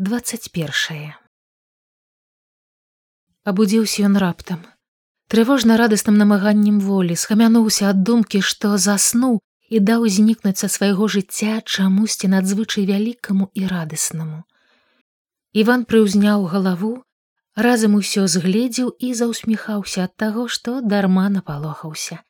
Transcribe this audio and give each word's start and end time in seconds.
21 0.00 1.12
абудзіўся 3.44 4.04
ён 4.08 4.14
раптам. 4.16 4.60
Трывожна 5.28 5.76
радасным 5.76 6.16
намаганнем 6.16 6.78
волі 6.80 7.16
схамянуўся 7.22 7.90
ад 7.90 8.00
думкі 8.08 8.40
што 8.50 8.70
заснуў 8.84 9.34
і 9.68 9.82
даў 9.88 10.06
знікнуць 10.14 10.56
са 10.56 10.70
свайго 10.76 11.08
жыцця 11.16 11.58
чамусьці 11.60 12.30
надзвычай 12.32 12.88
вялікаму 12.88 13.50
і 13.52 13.68
радаснаму. 13.74 14.40
Іван 15.52 15.84
прыўзняў 15.84 16.48
галаву 16.54 17.04
разам 17.68 18.00
усё 18.00 18.24
згледзеў 18.24 18.96
і 18.96 19.12
заўсміхаўся 19.20 20.08
ад 20.08 20.16
таго 20.16 20.48
што 20.48 20.80
дарма 20.80 21.28
напалохаўся. 21.28 22.24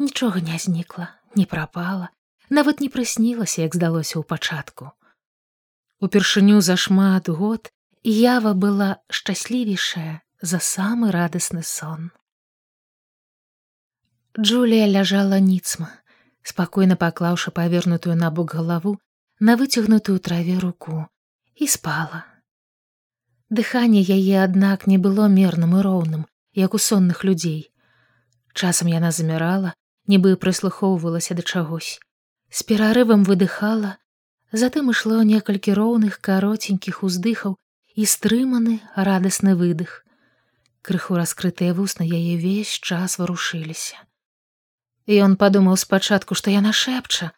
Нічога 0.00 0.40
не 0.48 0.56
знікла 0.56 1.12
не 1.36 1.44
прапала 1.44 2.08
нават 2.48 2.80
не 2.80 2.88
прыснілася 2.88 3.68
як 3.68 3.76
здалося 3.76 4.16
ў 4.16 4.24
пачатку 4.24 4.96
Упершыню 6.02 6.60
за 6.60 6.74
шмат 6.76 7.28
год 7.28 7.70
ява 8.02 8.54
была 8.54 8.98
шчаслівейшая 9.06 10.18
за 10.40 10.58
самы 10.58 11.12
радасны 11.14 11.62
сон. 11.62 12.10
Джулія 14.34 14.88
ляжала 14.90 15.38
ніцма, 15.38 15.86
спакойна 16.42 16.98
паклаўшы 16.98 17.54
павернутую 17.54 18.18
на 18.18 18.32
бок 18.34 18.58
галаву 18.58 18.98
на 19.38 19.54
выцягнутую 19.54 20.18
траве 20.18 20.58
руку 20.58 21.06
і 21.54 21.70
спала. 21.70 22.26
Дыханне 23.48 24.02
яе, 24.02 24.42
аднак, 24.42 24.90
не 24.90 24.98
было 24.98 25.30
мерным 25.30 25.78
і 25.78 25.86
роўным, 25.86 26.26
як 26.50 26.74
у 26.74 26.82
сонных 26.82 27.22
людзей. 27.22 27.70
Часам 28.58 28.90
яна 28.90 29.14
замірала, 29.14 29.78
нібы 30.10 30.34
прыслухоўвалася 30.34 31.38
да 31.38 31.46
чагось. 31.46 32.00
З 32.50 32.66
перарывам 32.66 33.22
выдыхала, 33.22 34.01
Затым 34.52 34.90
ішло 34.92 35.22
некалькі 35.24 35.72
роўных 35.72 36.20
каротенькіх 36.20 37.00
уздыхаў 37.08 37.56
і 37.96 38.04
стрыманы 38.04 38.80
радасны 39.08 39.56
выдых. 39.56 40.04
Крыху 40.84 41.16
раскрытыя 41.16 41.72
вусны 41.72 42.04
яе 42.04 42.36
весь 42.36 42.72
час 42.76 43.16
варушыліся. 43.16 43.96
Ён 45.08 45.40
падумаў 45.40 45.80
спачатку, 45.80 46.36
што 46.36 46.52
яна 46.52 46.72
шэпча, 46.76 47.32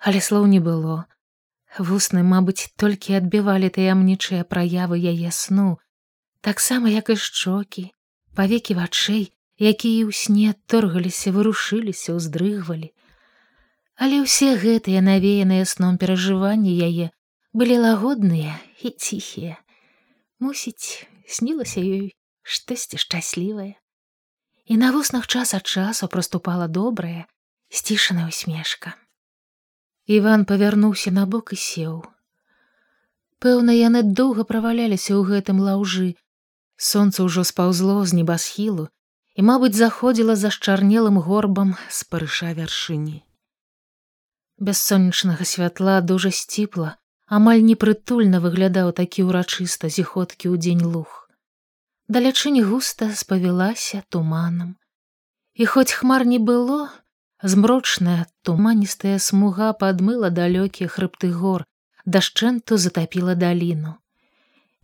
але 0.00 0.24
слоў 0.24 0.48
не 0.48 0.60
было. 0.64 1.04
Вусны, 1.76 2.24
мабыць, 2.24 2.72
толькі 2.80 3.20
адбівалі 3.20 3.68
таямнічыя 3.68 4.48
праявы 4.48 4.96
яе 4.96 5.28
сну, 5.28 5.76
таксама 6.40 6.88
як 6.88 7.12
і 7.12 7.20
шчокі, 7.20 7.90
павекі 8.32 8.80
вачэй, 8.80 9.28
якія 9.60 10.08
ў 10.08 10.12
сне 10.16 10.56
торгаліся, 10.72 11.36
вырушыліся, 11.36 12.16
уздрыгвалі 12.16 12.95
але 13.96 14.20
ўсе 14.22 14.52
гэтыя 14.60 15.00
навеяныя 15.00 15.64
сном 15.64 15.96
перажыванні 16.00 16.72
яе 16.88 17.08
былі 17.56 17.76
лагодныя 17.80 18.60
і 18.84 18.92
ціхія. 18.92 19.56
Мусіць 20.38 21.08
снілася 21.24 21.80
ёй 21.80 22.12
штосьці 22.44 23.00
шчаслівае. 23.00 23.80
І 24.68 24.76
на 24.76 24.92
вуснах 24.92 25.26
час 25.26 25.54
ад 25.56 25.64
часу 25.64 26.08
проступала 26.12 26.68
добрая 26.68 27.24
сцішаная 27.72 28.28
усмешка. 28.28 28.94
Іван 30.06 30.44
павярнуўся 30.44 31.10
на 31.10 31.24
бок 31.26 31.56
і 31.56 31.58
сеў. 31.58 32.04
Пэўна 33.40 33.72
яны 33.72 34.02
доўга 34.04 34.44
праваляліся 34.44 35.16
ў 35.16 35.24
гэтым 35.32 35.64
лаўжы. 35.64 36.14
Сонца 36.76 37.24
ўжо 37.24 37.48
спаўзло 37.48 38.04
з 38.04 38.20
небасхілу 38.20 38.88
і 39.34 39.40
мабыць 39.48 39.76
заходзіла 39.76 40.36
за 40.36 40.52
шчарнелым 40.52 41.16
горбам 41.16 41.74
з 41.88 42.04
парыша 42.04 42.52
вяршыні 42.52 43.25
без 44.58 44.78
сонечнага 44.78 45.44
святла 45.44 46.00
дужа 46.00 46.30
сціпла 46.30 46.96
амаль 47.26 47.62
непрытульна 47.66 48.40
выглядаў 48.40 48.92
такі 49.00 49.26
ўрачыста 49.28 49.90
зіходкі 49.90 50.48
ў 50.48 50.54
дзень 50.62 50.84
луг. 50.86 51.26
Далячынь 52.08 52.62
густа 52.62 53.10
спавілася 53.18 54.02
туманам. 54.08 54.76
І 55.54 55.66
хоць 55.66 55.90
хмар 55.90 56.24
не 56.24 56.38
было 56.38 56.88
змрочная 57.42 58.26
туманістая 58.46 59.18
смуга 59.18 59.72
падмыла 59.72 60.30
далёкія 60.30 60.88
хрыбты 60.88 61.32
гор 61.34 61.66
дашчэнту 62.06 62.78
затапіла 62.78 63.34
даліну. 63.34 63.98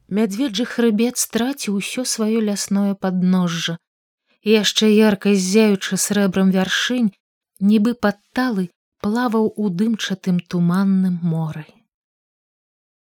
Мядзведжы 0.09 0.67
хрыбет 0.67 1.17
страціў 1.17 1.79
усё 1.79 2.05
сваё 2.05 2.43
лясное 2.43 2.95
падножжа. 2.95 3.79
Яшчэ 4.43 4.91
ярка 4.91 5.33
ззяючы 5.33 5.97
срэбрам 5.97 6.51
вяршынь 6.51 7.15
нібы 7.61 7.95
падталы 7.95 8.69
плаваў 9.05 9.53
у 9.57 9.69
дымчатым 9.83 10.41
туманным 10.55 11.19
моры. 11.23 11.67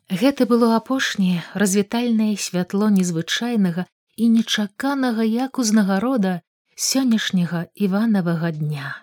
Гэта 0.08 0.46
было 0.50 0.74
апошняе 0.76 1.44
развітальнае 1.62 2.34
святло 2.36 2.88
незвычайнага 2.88 3.84
і 4.16 4.28
нечаканага 4.36 5.26
як 5.26 5.58
узнагарода 5.58 6.40
сённяшняга 6.74 7.66
іванавага 7.74 8.50
дня. 8.56 8.94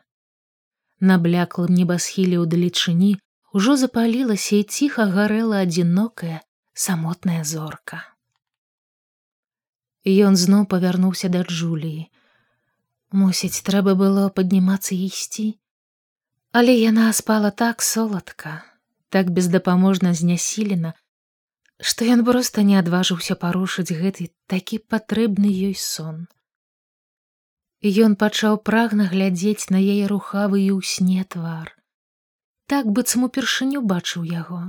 На 1.00 1.20
бляклым 1.20 1.76
небасхіле 1.78 2.40
ў 2.40 2.46
далечыні 2.50 3.12
ўжо 3.54 3.76
запалілася 3.80 4.58
і 4.58 4.64
ціха 4.64 5.06
гарэла 5.12 5.62
адзінокая 5.68 6.40
самотная 6.74 7.44
зорка. 7.44 8.02
Ён 10.06 10.36
зноў 10.40 10.66
павярнуўся 10.72 11.30
да 11.34 11.44
Джуліі. 11.44 12.08
Мусіць, 13.12 13.62
трэба 13.68 13.96
было 14.00 14.30
паднімацца 14.30 14.96
ісці, 14.96 15.46
Але 16.58 16.72
яна 16.72 17.12
спала 17.12 17.50
так 17.52 17.82
соладка, 17.84 18.64
так 19.12 19.30
бездапаможна 19.38 20.14
знясілена, 20.16 20.92
што 21.88 22.06
ён 22.14 22.22
проста 22.30 22.62
не 22.68 22.78
адважыўся 22.80 23.36
парушыць 23.42 23.92
гэты 23.92 24.28
такі 24.54 24.80
патрэбны 24.94 25.52
ёй 25.52 25.76
сон. 25.76 26.22
Ён 27.84 28.16
пачаў 28.22 28.56
прагна 28.70 29.08
глядзець 29.12 29.68
на 29.76 29.82
яе 29.84 30.08
рухавы 30.12 30.62
і 30.62 30.70
ў 30.80 30.92
сне 30.92 31.26
твар. 31.36 31.74
Так 32.72 32.88
быццам 32.88 33.28
упершыню 33.28 33.84
бачыў 33.92 34.24
яго. 34.24 34.62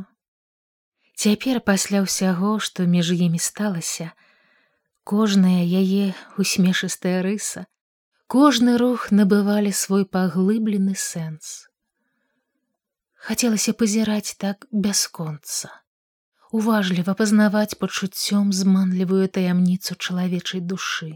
Цяпер 1.15 1.63
пасля 1.71 2.03
ўсяго, 2.03 2.59
што 2.59 2.89
між 2.97 3.15
імі 3.15 3.39
сталася, 3.39 4.11
кожная 5.15 5.63
яе 5.63 6.19
усмешыстая 6.35 7.23
рыса, 7.31 7.65
кожны 8.27 8.77
рух 8.85 9.09
набывалі 9.15 9.71
свой 9.85 10.03
паглыблены 10.19 10.99
сэнс 11.07 11.55
хацелася 13.27 13.73
пазіраць 13.83 14.39
так 14.43 14.67
бясконца 14.87 15.71
уважліва 16.59 17.15
пазнаваць 17.21 17.79
пачуццём 17.81 18.53
зманлівую 18.59 19.27
таямніцу 19.39 19.97
чалавечай 19.99 20.63
душы 20.73 21.11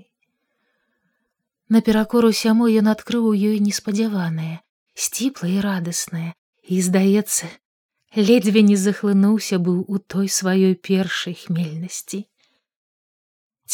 наперакор 1.77 2.27
усяму 2.31 2.67
ён 2.83 2.91
адкрыў 2.95 3.31
у 3.31 3.35
ёй 3.53 3.63
неспадзяванае 3.67 4.57
сціпла 5.05 5.51
і 5.55 5.63
радаснае 5.67 6.27
і 6.77 6.83
здаецца 6.89 7.51
ледзьве 8.31 8.67
не 8.73 8.83
захлынуўся 8.89 9.63
быў 9.71 9.79
у 9.87 10.03
той 10.15 10.27
сваёй 10.41 10.75
першай 10.91 11.39
хмельнасці 11.47 12.25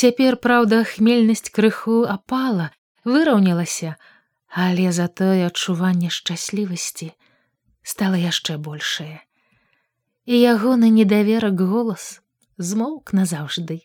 цяпер 0.02 0.36
праўда 0.48 0.84
хмельнасць 0.94 1.48
крыху 1.60 2.02
апала 2.16 2.68
выраўнялася 3.12 3.96
але 4.66 4.92
затое 4.98 5.46
адчуванне 5.46 6.12
шчаслівасці 6.18 7.14
стала 7.86 8.18
яшчэ 8.18 8.58
большее 8.58 9.22
і 10.26 10.38
ягоны 10.52 10.90
недаверак 10.90 11.60
голас 11.72 12.20
змоўк 12.58 13.12
назаўжды. 13.14 13.76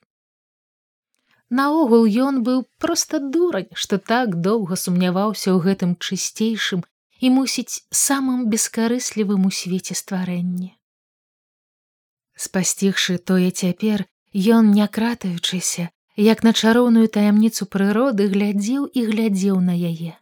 Наогул 1.51 2.07
ён 2.25 2.41
быў 2.47 2.63
проста 2.81 3.19
дурань 3.19 3.69
што 3.83 3.99
так 4.11 4.39
доўга 4.47 4.77
сумняваўся 4.83 5.51
ў 5.53 5.59
гэтым 5.67 5.91
чысцейшым 6.01 6.81
і 7.21 7.29
мусіць 7.35 7.83
самым 8.03 8.47
бескарыслівым 8.53 9.45
у 9.45 9.51
свеце 9.57 9.97
стварэнні. 9.99 10.71
Спасцігшы 12.45 13.19
тое 13.19 13.51
цяпер 13.51 14.07
ён 14.55 14.73
не 14.79 14.87
кратаючыся 14.97 15.91
як 16.17 16.41
на 16.47 16.55
чароўную 16.57 17.05
таямніцу 17.19 17.69
прыроды 17.75 18.31
глядзеў 18.33 18.89
і 18.89 19.05
глядзеў 19.11 19.61
на 19.69 19.77
яе. 19.77 20.17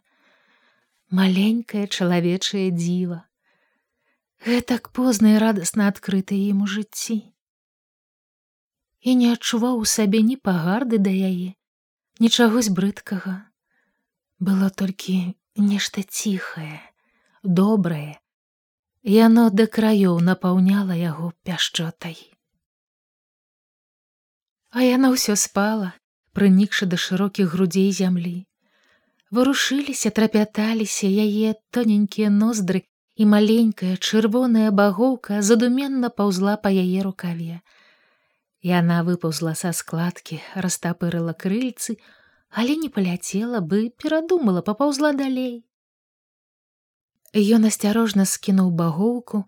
Маленькае 1.08 1.88
чалавечае 1.88 2.68
дзіва 2.76 3.24
гэтак 4.46 4.92
позна 4.96 5.36
і 5.36 5.42
радасна 5.42 5.90
адкрыта 5.92 6.34
ім 6.34 6.64
у 6.64 6.70
жыцці 6.70 7.20
і 9.00 9.14
не 9.14 9.32
адчуваў 9.32 9.80
у 9.80 9.86
сабе 9.88 10.20
ні 10.22 10.36
пагарды 10.36 10.98
да 10.98 11.10
яе 11.10 11.56
нічагось 12.20 12.68
брыдкага. 12.68 13.48
Было 14.40 14.68
толькі 14.70 15.36
нешта 15.56 16.02
ціхае 16.02 16.80
добрае 17.42 18.20
яно 19.14 19.48
да 19.50 19.66
краёў 19.66 20.20
напаўняла 20.20 20.96
яго 20.96 21.32
пяшчотай. 21.44 22.16
А 24.70 24.84
яна 24.84 25.10
ўсё 25.16 25.36
спала 25.40 25.92
прынікшы 26.36 26.86
да 26.86 27.00
шырокіх 27.00 27.56
грудзей 27.56 27.90
зямлі. 27.92 28.44
Варушыліся 29.30 30.10
трапяталіся 30.10 31.08
яе 31.08 31.56
тоненькія 31.70 32.28
ноздры 32.30 32.84
і 33.20 33.24
маленькая 33.28 33.96
чырвоная 34.00 34.70
багоўка 34.72 35.42
задуменна 35.46 36.08
паўзла 36.08 36.52
па 36.66 36.70
яе 36.82 37.02
рукаве. 37.04 37.56
Яна 38.64 39.00
выпаўзла 39.08 39.52
са 39.60 39.72
складкі, 39.76 40.38
растапырыла 40.66 41.34
крыльцы, 41.42 41.96
але 42.48 42.76
не 42.84 42.88
паляцела 42.94 43.60
бы, 43.72 43.80
перадумала, 44.04 44.62
папаўзла 44.68 45.10
далей. 45.18 45.52
Ён 47.56 47.68
асцярожна 47.68 48.24
скінуў 48.30 48.72
багоўку, 48.80 49.42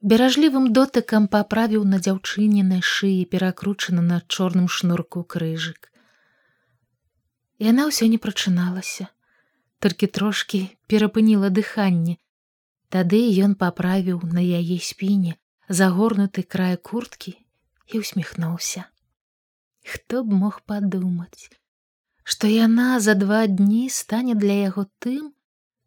беражлівым 0.00 0.72
дотыкам 0.80 1.28
паправіў 1.36 1.84
на 1.92 2.00
дзяўчынінай 2.00 2.80
шыі 2.94 3.28
перакручана 3.36 4.06
на 4.08 4.22
чорным 4.32 4.72
шнурку 4.78 5.26
крыжык. 5.36 5.92
Яна 7.68 7.92
ўсё 7.92 8.08
не 8.16 8.16
прачыналася, 8.16 9.12
толькі 9.78 10.08
трошкі 10.08 10.64
перапыніла 10.88 11.52
дыханне. 11.60 12.16
Тады 12.90 13.20
ён 13.46 13.54
паправіў 13.54 14.22
на 14.36 14.42
яе 14.42 14.78
спіне 14.82 15.36
загорнуты 15.80 16.42
край 16.42 16.76
курткі 16.76 17.36
і 17.86 18.00
усміхнуўся. 18.02 18.84
Хто 19.86 20.22
б 20.24 20.38
мог 20.40 20.60
падумаць, 20.66 21.50
што 22.24 22.50
яна 22.50 22.98
за 23.00 23.14
два 23.14 23.46
дні 23.46 23.84
стане 23.88 24.34
для 24.34 24.56
яго 24.66 24.86
тым, 24.98 25.30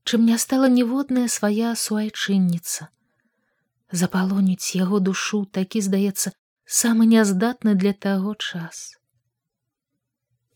чым 0.08 0.24
не 0.32 0.38
стала 0.40 0.72
ніводная 0.72 1.28
свая 1.28 1.76
суайчынніца. 1.76 2.88
Запалоніць 3.92 4.76
яго 4.80 5.04
душу 5.04 5.44
такі 5.60 5.84
здаецца 5.84 6.32
самы 6.80 7.06
няздатны 7.06 7.76
для 7.76 7.94
таго 7.94 8.34
час. 8.36 8.96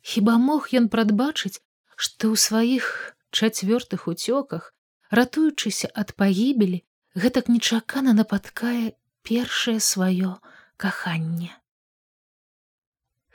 Хіба 0.02 0.40
мог 0.40 0.72
ён 0.72 0.88
прадбачыць, 0.88 1.60
што 1.96 2.32
ў 2.32 2.36
сваіх 2.40 3.14
чацвёртых 3.36 4.08
уцёках, 4.08 4.74
ратуючыся 5.12 5.90
ад 5.94 6.14
пагібелі, 6.14 6.84
гэтак 7.16 7.48
нечакана 7.50 8.14
напаткае 8.14 8.94
першае 9.24 9.80
сваё 9.80 10.38
каханне. 10.78 11.52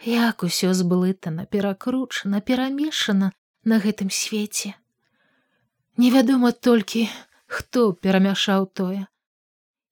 Як 0.04 0.42
усё 0.42 0.74
зблытана, 0.74 1.46
перакручана, 1.46 2.40
перамешана 2.40 3.32
на 3.64 3.78
гэтым 3.78 4.10
свеце. 4.10 4.74
Невядома 5.96 6.52
толькі, 6.52 7.08
хто 7.46 7.92
перамяшаў 7.92 8.66
тое. 8.66 9.06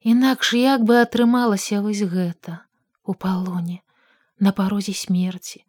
Інакш 0.00 0.54
як 0.56 0.82
бы 0.82 0.96
атрымалася 1.04 1.80
вось 1.84 2.02
гэта 2.02 2.64
у 3.04 3.14
палоне, 3.14 3.82
на 4.40 4.52
парозе 4.52 4.94
смерці, 4.96 5.64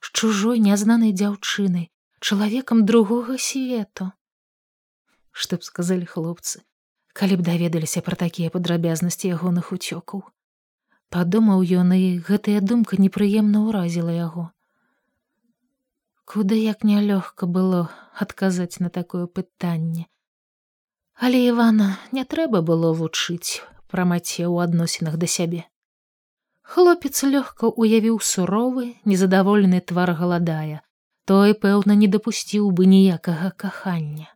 з 0.00 0.06
чужой 0.12 0.62
нязнанай 0.62 1.12
дзяўчынай, 1.12 1.90
чалавекам 2.20 2.86
другога 2.86 3.38
свету. 3.38 4.12
Што 5.32 5.56
б 5.56 5.64
сказалі 5.64 6.06
хлопцы, 6.06 6.60
калі 7.16 7.40
б 7.40 7.46
даведаліся 7.48 8.04
пра 8.04 8.16
такія 8.20 8.52
падрабязнасці 8.52 9.32
ягоных 9.32 9.72
уцёкаў. 9.72 10.22
Падумаў 11.12 11.64
ён 11.80 11.92
і 11.96 12.20
гэтая 12.28 12.60
думка 12.60 12.96
непрыемна 12.96 13.64
ўразіла 13.68 14.12
яго. 14.16 14.48
Куды 16.24 16.56
як 16.60 16.84
нялёгка 16.88 17.44
было 17.44 17.90
адказаць 18.16 18.80
на 18.80 18.88
такое 18.88 19.26
пытанне. 19.26 20.08
Але 21.20 21.42
Івана 21.48 21.98
не 22.12 22.24
трэба 22.24 22.64
было 22.64 22.96
вучыць 22.96 23.60
пра 23.92 24.08
маце 24.08 24.48
ў 24.48 24.64
адносінах 24.64 25.20
да 25.20 25.28
сябе. 25.28 25.68
Хлопец 26.64 27.20
лёгка 27.28 27.68
уявіў 27.68 28.16
суровы, 28.24 28.96
незадаволены 29.04 29.84
твар 29.84 30.16
галадая. 30.16 30.80
Той, 31.28 31.52
пэўна, 31.52 31.92
не 31.92 32.08
дапусціў 32.08 32.72
бы 32.72 32.88
ніякага 32.88 33.52
кахання. 33.52 34.31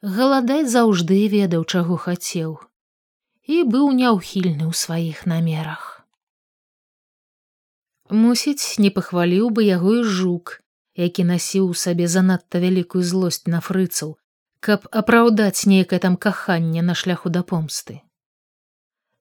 Галадай 0.00 0.64
заўжды 0.64 1.28
ведаў, 1.28 1.64
чаго 1.68 1.96
хацеў, 2.00 2.56
і 3.44 3.56
быў 3.68 3.92
няўхільны 3.92 4.64
ў 4.64 4.72
сваіх 4.72 5.26
намерах. 5.28 6.00
Мусіць, 8.08 8.80
не 8.80 8.88
пахваліў 8.88 9.50
бы 9.52 9.64
яго 9.68 10.00
і 10.00 10.02
жук, 10.02 10.62
які 10.96 11.24
насіў 11.28 11.68
у 11.68 11.76
сабе 11.76 12.08
занадта 12.08 12.64
вялікую 12.64 13.04
злосць 13.04 13.44
на 13.44 13.60
фрыцаў, 13.60 14.16
каб 14.64 14.88
апраўдаць 14.90 15.68
нейкае 15.68 16.00
там 16.00 16.16
каханне 16.16 16.80
на 16.80 16.96
шляху 16.96 17.28
да 17.28 17.44
помсты. 17.44 18.00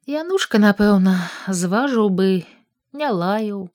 Янушка, 0.08 0.64
напэўна, 0.64 1.28
зважыў 1.48 2.08
бы, 2.10 2.48
не 2.94 3.10
лаяў. 3.12 3.68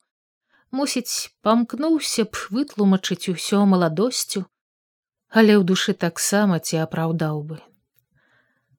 Мусіць, 0.73 1.37
памкнуўся 1.45 2.25
б 2.25 2.49
вытлумачыць 2.49 3.29
усё 3.29 3.63
маладосцю, 3.69 4.49
але 5.35 5.59
ў 5.59 5.63
душы 5.71 5.95
таксама 6.07 6.59
ці 6.63 6.81
апраўдаў 6.87 7.43
бы. 7.51 7.59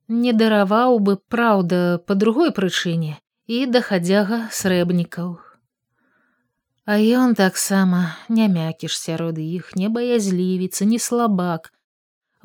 Не 0.08 0.34
дараваў 0.42 1.00
бы 1.08 1.16
праўда 1.36 2.00
па 2.08 2.18
другой 2.24 2.52
прычыне 2.60 3.18
і 3.46 3.66
дахадзяга 3.78 4.40
срэбнікаў. 4.60 5.36
А 6.86 6.94
ён 7.22 7.34
таксама 7.36 8.16
не 8.30 8.48
мякіш 8.48 8.96
сярод 8.96 9.42
іх, 9.42 9.74
не 9.76 9.90
баязлівіца, 9.90 10.86
не 10.86 11.02
слабак. 11.02 11.74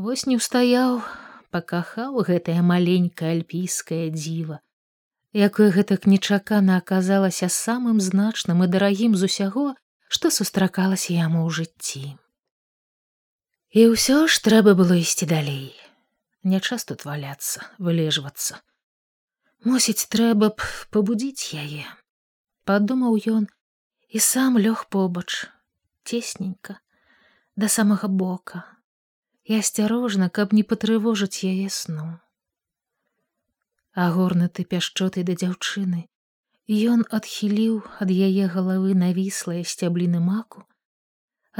Вось 0.00 0.24
не 0.24 0.40
ўстаяў, 0.40 1.04
пакахаў 1.52 2.24
гэтае 2.24 2.58
маленькае 2.64 3.36
альпійскае 3.36 4.08
дзіва 4.16 4.64
якое 5.32 5.70
гэтак 5.70 6.06
нечакана 6.06 6.76
аказалася 6.76 7.48
самым 7.48 8.00
значным 8.00 8.64
і 8.64 8.66
дарагім 8.66 9.14
з 9.14 9.30
усяго, 9.30 9.74
што 10.08 10.30
сустракалася 10.30 11.14
яму 11.14 11.46
ў 11.46 11.50
жыцці. 11.54 12.18
І 13.70 13.86
ўсё 13.94 14.26
ж 14.26 14.42
трэба 14.42 14.74
было 14.74 14.98
ісці 14.98 15.30
далей, 15.30 15.78
не 16.42 16.58
час 16.58 16.82
тут 16.90 17.04
валяцца, 17.06 17.62
вылежвацца. 17.78 18.58
Мусіць, 19.62 20.10
трэба 20.10 20.48
б 20.50 20.66
пабудзіць 20.90 21.54
яе. 21.54 21.86
Падумаў 22.66 23.14
ён 23.30 23.46
і 24.10 24.18
сам 24.18 24.58
лёг 24.58 24.90
побач, 24.90 25.46
цесненька, 26.02 26.82
да 27.54 27.70
самага 27.70 28.10
бока, 28.10 28.64
і 29.46 29.62
асцярожна, 29.62 30.30
каб 30.34 30.50
не 30.50 30.66
патрывожыць 30.66 31.46
яе 31.46 31.70
сну. 31.70 32.18
Агорнаты 33.94 34.66
пяшчотай 34.66 35.22
да 35.22 35.38
дзяўчыны. 35.38 36.10
Ён 36.66 37.06
адхіліў 37.06 37.78
ад 38.02 38.10
яе 38.10 38.50
галавы 38.50 38.98
навіслыя 38.98 39.62
сцябліны 39.62 40.18
маку 40.18 40.66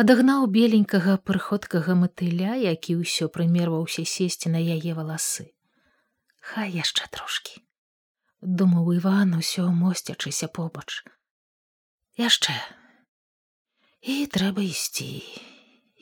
адагнаў 0.00 0.46
беленькага 0.54 1.16
прыходкага 1.30 1.96
матыля 2.02 2.54
які 2.60 2.96
ўсё 3.00 3.28
прымерваўся 3.32 4.04
сесці 4.12 4.52
на 4.54 4.60
яе 4.76 4.94
валасы. 4.98 5.50
Хай 6.40 6.72
яшчэ 6.76 7.08
трошки 7.16 7.60
думаў 8.40 8.94
иван 8.96 9.36
усё 9.36 9.68
мосцячыся 9.68 10.48
побач. 10.48 11.04
Яшчэ. 12.16 12.56
І 14.00 14.24
трэба 14.26 14.64
ісці 14.64 15.20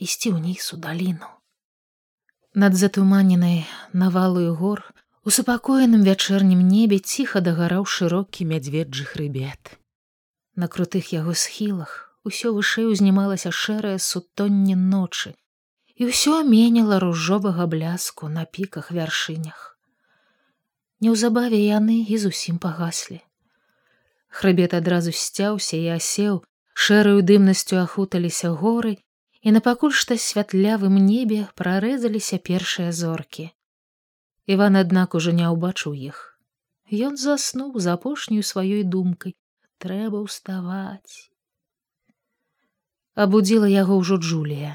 ісці 0.07 0.35
ўніз 0.38 0.71
у 0.75 0.78
даліну 0.78 1.35
над 2.55 2.78
затуманенай 2.78 3.67
навалую 3.93 4.55
гор 4.55 4.87
У 5.28 5.31
супакоеным 5.31 6.05
вячэрнім 6.09 6.61
небе 6.64 6.97
ціха 7.05 7.40
дагараў 7.45 7.85
шырокі 7.85 8.47
мядзведжы 8.49 9.05
хрыбет. 9.05 9.76
На 10.57 10.69
крутых 10.73 11.12
яго 11.12 11.35
схілах 11.35 12.08
усё 12.25 12.53
вышэй 12.57 12.87
узнімалася 12.91 13.51
шэрае 13.51 13.99
сутонне 13.99 14.77
ночы, 14.77 15.35
і 15.95 16.11
ўсё 16.11 16.43
меняла 16.47 16.99
ружовага 17.03 17.67
бляску 17.67 18.29
на 18.29 18.45
піках 18.45 18.91
вяршынях. 18.91 19.79
Неўзабаве 21.01 21.59
яны 21.59 22.03
і 22.03 22.19
зусім 22.19 22.59
пагаслі. 22.59 23.21
Хрыбет 24.29 24.75
адразу 24.75 25.13
сцяўся 25.15 25.77
і 25.77 25.99
асеў, 25.99 26.43
шэраю 26.75 27.23
дымнасцю 27.23 27.79
ахуталіся 27.83 28.51
горы, 28.51 28.99
і 29.43 29.55
на 29.55 29.61
пакуль 29.61 29.95
што 29.95 30.19
святлявым 30.19 30.99
небе 31.05 31.47
прарэзаліся 31.55 32.39
першыя 32.51 32.91
зоркі. 32.93 33.51
Іван 34.47 34.77
аднак 34.81 35.15
ужо 35.15 35.33
не 35.39 35.47
ўбачыў 35.47 35.95
іх. 35.95 36.19
Ён 36.91 37.17
заснуў 37.21 37.79
за 37.85 37.95
апошнюю 37.99 38.43
сваёй 38.43 38.83
думкай 38.83 39.37
трэба 39.79 40.23
ўставаць. 40.25 41.31
Абудзіла 43.25 43.69
яго 43.73 43.99
ўжо 44.01 44.19
Джулія. 44.23 44.75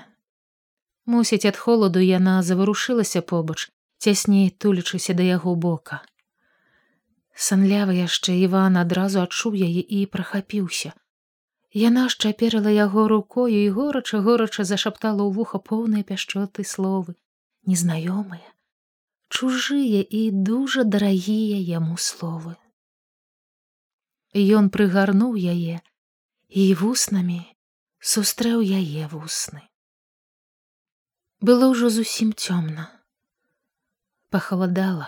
Мусіць, 1.05 1.47
ад 1.49 1.59
холаду 1.65 2.03
яна 2.03 2.35
заварушылася 2.47 3.21
побач, 3.33 3.59
цясней 3.97 4.49
тулічыся 4.51 5.15
да 5.19 5.23
яго 5.27 5.55
бока. 5.67 6.01
Санлявы 7.33 7.99
яшчэ 7.99 8.35
Іван 8.47 8.79
адразу 8.81 9.23
адчуў 9.25 9.55
яе 9.67 9.83
і 9.99 10.05
прахапіўся. 10.15 10.91
Яна 11.83 12.09
шчаперыла 12.15 12.73
яго 12.77 13.07
рукою 13.07 13.59
і 13.59 13.69
горача 13.77 14.19
горача 14.27 14.67
зашаптала 14.71 15.23
ў 15.23 15.31
вуха 15.39 15.63
поўныя 15.71 16.03
пяшчоты 16.03 16.67
словы, 16.73 17.15
незнаёмыя 17.65 18.53
чужыя 19.33 20.05
і 20.09 20.21
дужа 20.31 20.83
дарагія 20.95 21.57
яму 21.77 21.97
словы. 21.97 22.53
Ён 24.57 24.69
прыгарнуў 24.75 25.33
яе 25.53 25.81
і 26.61 26.65
вуснамі 26.81 27.39
сустрэў 28.03 28.59
яе 28.59 29.07
вусны. 29.07 29.63
Было 31.39 31.71
ўжо 31.71 31.89
зусім 31.89 32.33
цёмна. 32.35 32.87
Пахаладала. 34.29 35.07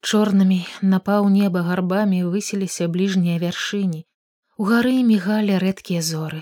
Чорнымі 0.00 0.62
напаў 0.94 1.26
неба 1.28 1.66
гарбамі 1.66 2.22
высіліся 2.30 2.86
бліжнія 2.86 3.42
вяршыні, 3.42 4.06
У 4.60 4.64
гары 4.68 4.96
мігалі 5.08 5.54
рэдкія 5.56 6.00
зоры. 6.06 6.40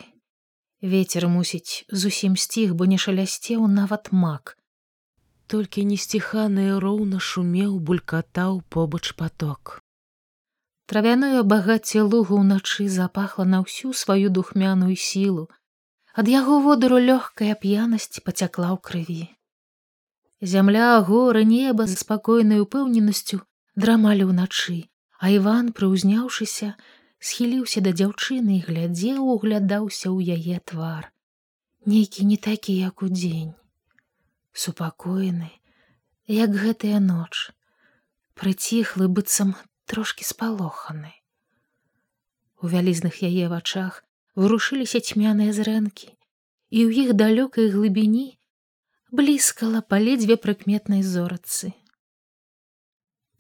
Вецер 0.93 1.29
мусіць 1.31 1.87
зусім 1.89 2.35
сціх, 2.45 2.75
бо 2.75 2.89
не 2.93 2.99
шалясцеў 2.99 3.67
нават 3.71 4.11
мак. 4.11 4.59
Толькі 5.47 5.85
несціханы 5.91 6.65
роўна 6.85 7.21
шумеў, 7.23 7.79
булькатаў 7.79 8.59
побач 8.75 9.15
поток. 9.21 9.79
Травяное 10.89 11.43
багацце 11.53 12.03
лугу 12.03 12.41
ўначы 12.43 12.89
запахла 12.89 13.45
на 13.55 13.61
ўсю 13.65 13.93
сваю 14.03 14.33
духмяную 14.39 14.97
сілу. 14.97 15.49
Ад 16.19 16.31
яго 16.33 16.61
водару 16.67 17.01
лёгкая 17.09 17.55
п'янасць 17.65 18.23
пацякла 18.25 18.73
ў 18.75 18.79
крыві. 18.91 19.25
Зямля, 20.41 20.93
горы, 21.09 21.45
неба 21.45 21.85
з 21.91 21.99
спакойнай 22.05 22.65
упэўненасцю 22.65 23.43
драмалі 23.77 24.31
ўначы, 24.31 24.79
а 25.19 25.35
Іван, 25.35 25.75
прыўзняўшыся, 25.77 26.73
схіліўся 27.19 27.83
да 27.85 27.93
дзяўчыны 28.01 28.59
і 28.59 28.65
глядзеў 28.67 29.23
углядаўся 29.35 30.09
ў 30.15 30.39
яе 30.39 30.59
твар 30.73 31.09
нейкі 31.93 32.27
не 32.31 32.37
такі 32.49 32.75
як 32.79 33.03
удзень 33.07 33.55
супакойны 34.65 35.51
як 36.39 36.55
гэтая 36.63 37.01
ноч 37.03 37.51
прыціхлы 38.39 39.09
быццам 39.19 39.55
трошки 39.93 40.29
спалоханы. 40.29 41.13
У 42.63 42.71
вялізных 42.75 43.19
яе 43.25 43.49
вачах 43.53 44.05
вырушыліся 44.39 45.01
цьмяныя 45.01 45.57
зрэнкі 45.57 46.09
і 46.13 46.79
ў 46.87 46.91
іх 47.05 47.19
далёкай 47.19 47.73
глыбіні 47.75 48.27
блізкала 49.11 49.83
паледзве 49.93 50.37
прыкметнай 50.47 51.03
зорацы 51.03 51.73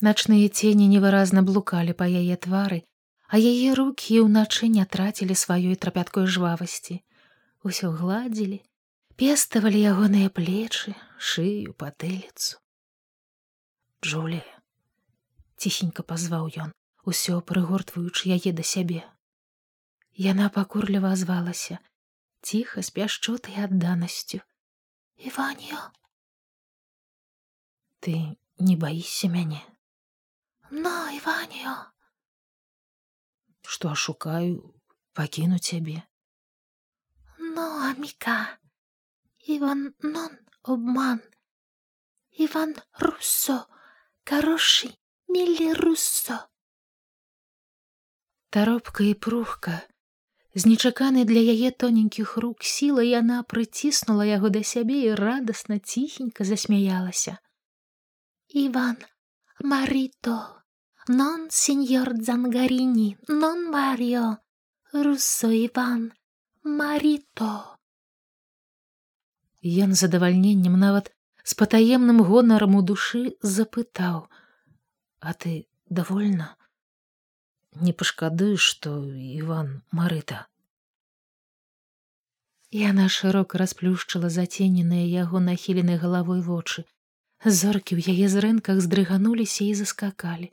начныя 0.09 0.49
цені 0.49 0.87
невыразна 0.95 1.43
блукалі 1.49 1.95
па 2.03 2.07
яе 2.09 2.39
твары 2.47 2.81
а 3.29 3.37
яе 3.37 3.77
рукі 3.77 4.25
ўначы 4.25 4.73
не 4.73 4.85
трацілі 4.85 5.37
сваёй 5.37 5.77
трапяткой 5.77 6.27
жвавасці. 6.27 7.05
Усё 7.61 7.93
гладзілі 7.93 8.63
пеставалі 9.21 9.81
ягоныя 9.93 10.33
плечы 10.33 10.95
шыю 11.19 11.75
патыліцу. 11.77 12.57
Джулія 14.01 14.58
ціхенька 15.64 16.04
пазваў 16.12 16.48
ён 16.66 16.72
усё 17.12 17.40
прыгортваючы 17.50 18.32
яе 18.36 18.52
да 18.60 18.64
сябе 18.70 19.02
яна 20.26 20.48
пакурліва 20.58 21.12
звалася 21.22 21.78
ціха 22.50 22.84
з 22.88 22.94
пяшчотай 22.98 23.60
адданасцю 23.66 24.40
іванё 25.30 25.82
ты 28.06 28.16
не 28.70 28.76
баішся 28.84 29.30
мяне 29.36 29.62
но 30.86 30.96
іванё 31.20 31.76
што 33.76 33.94
шукаю 34.06 34.58
пакіну 35.20 35.60
цябе 35.70 36.02
но 37.54 37.68
аміка 37.92 38.40
іван 39.56 39.86
нон 40.18 40.36
обман 40.76 41.24
іван 42.48 42.76
руссо 43.08 43.58
карошы 44.24 44.92
мілі 45.29 45.73
руссо. 45.73 46.39
Таропка 48.51 49.05
і 49.05 49.15
прухка 49.15 49.81
з 50.55 50.67
нечаканай 50.67 51.25
для 51.25 51.41
яе 51.41 51.71
тоненькіх 51.71 52.37
рук 52.37 52.65
сіла 52.65 53.03
яна 53.03 53.43
прыціснула 53.43 54.25
яго 54.25 54.49
да 54.49 54.65
сябе 54.65 55.01
і 55.07 55.15
радасна 55.15 55.79
ціхенька 55.79 56.45
засмяялася 56.45 57.39
іван 58.49 58.97
марито 59.61 60.59
non 61.09 61.49
signor 61.51 62.13
Zangarini, 62.21 63.17
non 63.29 63.71
Mario, 63.71 64.37
Руссо 64.93 65.49
Іван, 65.51 66.13
Марито. 66.63 67.79
Ён 69.63 69.95
задавальненнем 69.95 70.79
нават 70.79 71.13
з 71.43 71.55
патаемным 71.55 72.23
гонарам 72.23 72.77
у 72.77 72.83
душы 72.83 73.37
запытаў: 73.41 74.29
«А 75.21 75.35
ты 75.35 75.67
довольна? 75.89 76.57
Не 77.73 77.93
пашкады, 77.93 78.57
што 78.57 78.93
Іван 79.07 79.83
Марыта. 79.91 80.47
Яна 82.71 83.09
шырока 83.09 83.59
расплюшчыла 83.59 84.29
зацененыя 84.29 85.07
яго 85.09 85.41
нахіленай 85.41 85.99
галавой 85.99 86.41
вочы. 86.45 86.85
Зоркі 87.45 87.97
ў 87.97 88.13
яе 88.13 88.29
зрэнках 88.29 88.81
здрыгануліся 88.85 89.65
і 89.65 89.75
заскакалі. 89.75 90.53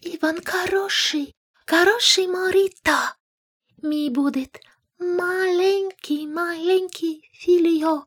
Иван 0.00 0.40
хороший, 0.44 1.34
хороший 1.66 2.28
Марита. 2.28 3.16
Ми 3.82 4.08
будет 4.10 4.60
маленький, 4.98 6.26
маленький 6.26 7.30
Филио. 7.32 8.06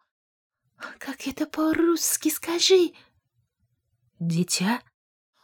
Как 0.98 1.28
это 1.28 1.46
по-русски 1.46 2.30
скажи? 2.30 2.94
Дитя? 4.20 4.82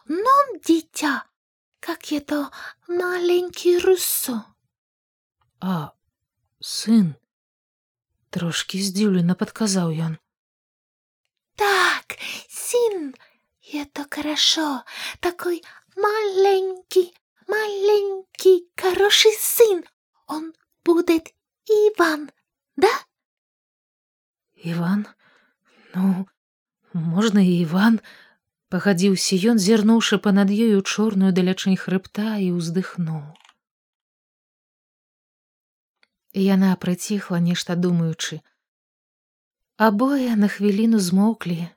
Non, 0.08 0.60
дитя. 0.64 1.26
Как 1.80 2.12
это 2.12 2.52
маленький 2.88 3.78
Руссо? 3.80 4.46
А, 5.60 5.94
сын. 6.60 7.16
Трошки 8.30 8.78
здивленно 8.78 9.36
подказал 9.36 9.90
ён. 9.92 10.20
Так, 11.56 12.18
сын, 12.50 13.16
это 13.72 14.06
хорошо. 14.10 14.84
Такой 15.22 15.64
маленький, 15.96 17.16
маленький, 17.48 18.70
хороший 18.76 19.34
сын. 19.40 19.86
Он 20.28 20.54
будет 20.84 21.34
Иван, 21.66 22.32
да? 22.76 22.90
Иван? 24.56 25.08
Ну, 25.94 26.28
можно 26.94 27.40
и 27.40 27.64
Иван. 27.64 28.02
Пахадзіўся 28.74 29.38
ён, 29.52 29.60
зірнуўшы 29.62 30.18
па-над 30.26 30.50
ёю 30.50 30.82
чорную 30.82 31.32
далячынь 31.38 31.78
хрыбта 31.78 32.42
і 32.42 32.50
ўздыхнуў. 32.58 33.22
Яна 36.34 36.72
прыціхла 36.86 37.40
нешта 37.40 37.76
думаючы. 37.76 38.42
Абое 39.78 40.34
на 40.42 40.50
хвіліну 40.50 41.04
змоўклі, 41.10 41.70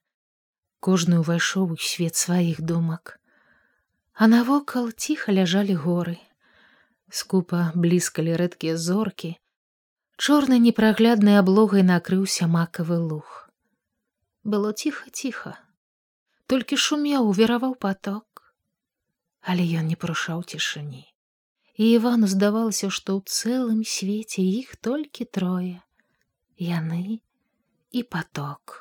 кожны 0.81 1.21
ўвайшоў 1.21 1.77
у 1.77 1.79
свет 1.91 2.17
сваіх 2.17 2.65
думак. 2.73 3.21
А 4.15 4.27
навокал 4.33 4.91
ціха 4.91 5.37
ляжалі 5.37 5.77
горы. 5.85 6.17
Скупа 7.13 7.69
блізкалі 7.77 8.41
рэдкія 8.41 8.81
зоркі. 8.81 9.37
Чорнай 10.17 10.59
непрагляднай 10.59 11.39
аблогай 11.45 11.85
накрыўся 11.85 12.49
макавы 12.49 12.99
луг. 12.99 13.49
Было 14.43 14.73
ціха 14.73 15.13
ціха 15.13 15.59
толькі 16.53 16.81
шумеў 16.87 17.31
вераваў 17.39 17.77
поток 17.87 18.43
але 19.53 19.69
ён 19.81 19.89
не 19.93 20.01
парушаў 20.05 20.43
цішыні 20.55 21.05
і 21.05 21.89
івану 22.01 22.33
здавалася 22.35 22.91
што 22.99 23.17
ў 23.19 23.39
цэлым 23.39 23.81
свеце 23.95 24.45
іх 24.45 24.77
толькі 24.89 25.29
трое 25.39 25.79
яны 26.69 27.03
і 27.91 28.05
поток 28.17 28.79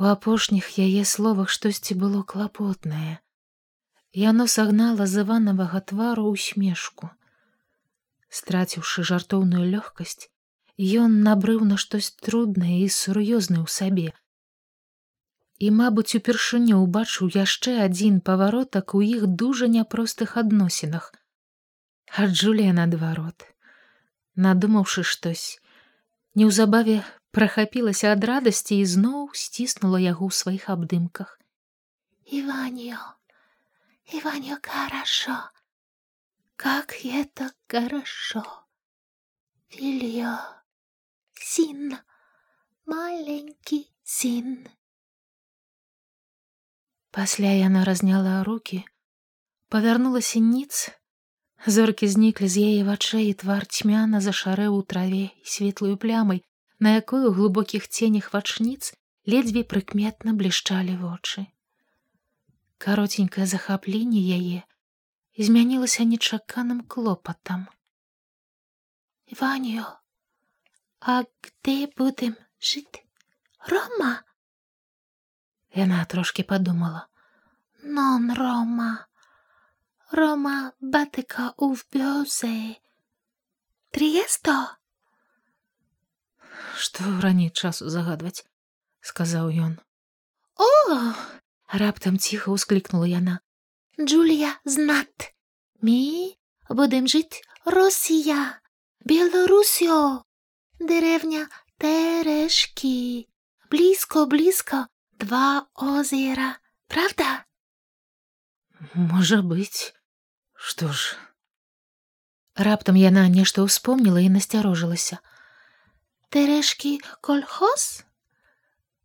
у 0.00 0.10
апошніх 0.16 0.74
яе 0.88 1.06
словах 1.16 1.54
штосьці 1.58 2.00
было 2.02 2.26
клапотнае 2.34 3.20
Яно 4.18 4.46
сагнала 4.48 5.06
з 5.06 5.20
іванавага 5.22 5.80
твару 5.80 6.22
усмешку. 6.34 7.08
Страціўшы 8.36 9.02
жартоўную 9.08 9.64
лёгкасць, 9.72 10.30
ён 11.00 11.18
набрыў 11.26 11.66
на 11.72 11.76
штось 11.82 12.08
труднае 12.24 12.78
і 12.84 12.88
сур'ёзнае 12.88 13.60
ў 13.60 13.68
сабе. 13.68 14.06
І, 15.58 15.70
мабыць, 15.72 16.16
упершыню 16.18 16.78
убачыў 16.84 17.32
яшчэ 17.34 17.76
адзін 17.84 18.20
паваротак 18.20 18.94
у 18.94 19.00
іх 19.02 19.26
дужа 19.42 19.68
няпростых 19.72 20.36
адносінах. 20.36 21.12
А 22.12 22.26
Джулія 22.26 22.76
наадварот, 22.76 23.46
надумаўшы 24.36 25.02
штось, 25.02 25.58
неўзабаве 26.34 27.00
прахапілася 27.32 28.12
ад 28.12 28.24
радасці 28.30 28.76
і 28.76 28.86
зноў 28.94 29.20
сціснула 29.32 30.00
яго 30.04 30.28
ў 30.28 30.32
сваіх 30.44 30.68
абдымках. 30.76 31.36
Іваніо! 32.26 33.16
Иваню 34.12 34.58
хорошо. 34.62 35.50
Как 36.56 36.94
это 37.04 37.50
хорошо. 37.68 38.44
Филио. 39.68 40.38
Син. 41.34 41.98
Маленький 42.86 43.90
син. 44.04 44.68
Пасля 47.16 47.52
яна 47.56 47.84
разняла 47.88 48.44
руки, 48.44 48.82
павярнулася 49.72 50.42
ніц, 50.44 50.92
зоркі 51.66 52.08
зніклі 52.14 52.48
з 52.52 52.68
яе 52.68 52.84
вачэй 52.90 53.32
і 53.32 53.34
твар 53.42 53.64
цьмяна 53.64 54.20
зашарэў 54.28 54.76
у 54.76 54.84
траве 54.94 55.24
светлую 55.56 55.96
плямай, 55.96 56.44
на 56.78 56.94
якой 57.00 57.28
у 57.28 57.34
глыбокіх 57.40 57.88
ценях 57.88 58.32
вачніц 58.36 58.92
ледзьве 59.24 59.64
прыкметна 59.74 60.36
блішчалі 60.36 61.00
вочы 61.02 61.48
каротенькае 62.78 63.46
захапленне 63.52 64.20
яе 64.38 64.62
змянілася 65.46 66.04
нечаканым 66.10 66.82
клопатам. 66.94 67.68
Іваню, 69.26 69.86
а 71.00 71.24
где 71.42 71.88
будем 71.96 72.36
жить? 72.60 73.02
Рома? 73.66 74.22
Яна 75.76 76.04
трошки 76.04 76.42
подумала. 76.42 77.08
Non 77.84 78.34
Рома. 78.34 79.06
Рома 80.10 80.72
батика 80.80 81.52
у 81.56 81.74
вбёзе. 81.74 82.80
Трієсто? 83.90 84.54
Што 86.76 87.20
раней 87.20 87.50
часу 87.50 87.90
загадваць, 87.92 88.48
сказаў 89.00 89.52
ён. 89.52 89.76
О! 90.56 91.12
раптам 91.68 92.16
ціха 92.16 92.56
ўсклікнула 92.56 93.04
яна. 93.12 93.44
Джулія 94.00 94.56
знат. 94.64 95.36
Мі 95.84 96.36
будем 96.70 97.04
жыць 97.04 97.44
Росія, 97.68 98.60
Беларусё, 99.04 100.24
деревня 100.80 101.48
Терешкі. 101.76 103.28
Блізко, 103.70 104.26
блізко, 104.26 104.86
два 105.18 105.66
озера, 105.74 106.58
правда? 106.88 107.44
Можа 108.94 109.42
быць, 109.42 109.94
што 110.54 110.92
ж. 110.92 111.16
Раптам 112.56 112.96
яна 112.96 113.28
нешта 113.28 113.64
ўспомніла 113.64 114.20
і 114.24 114.32
насцярожылася. 114.32 115.20
Тэрэшкі 116.32 117.00
кольхоз? 117.20 118.04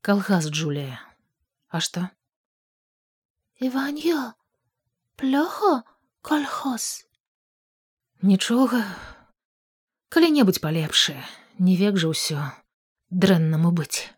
Калгас 0.02 0.48
Джулія. 0.48 1.00
А 1.68 1.80
што? 1.80 2.10
Іванё, 3.60 4.34
плохо 5.16 5.84
кольхоз. 6.22 7.06
Нічога, 8.22 8.84
калі-небудзь 10.10 10.60
палепшае, 10.64 11.22
не 11.60 11.76
век 11.78 11.98
жа 12.02 12.12
ўсё 12.12 12.40
дрэннаму 13.12 13.72
быць. 13.72 14.10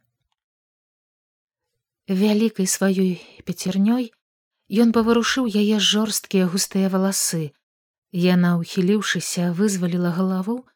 Вялікай 2.07 2.67
сваёй 2.67 3.23
пяцернёй 3.47 4.11
ён 4.83 4.91
паварушыў 4.91 5.47
яе 5.47 5.79
жорсткія 5.79 6.51
густыя 6.51 6.91
валасы. 6.91 7.55
Яна, 8.11 8.59
ухіліўшыся, 8.59 9.55
вызваліла 9.55 10.11
галаву 10.11 10.67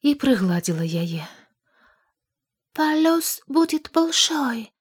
і 0.00 0.14
прыгладзіла 0.16 0.82
яе. 0.82 1.28
Палёс 2.72 3.42
будет 3.46 3.90
большой. 3.92 4.72